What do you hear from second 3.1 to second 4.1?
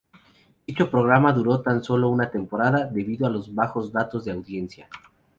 a los bajos